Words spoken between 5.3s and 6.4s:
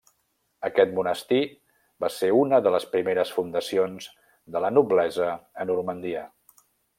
a Normandia.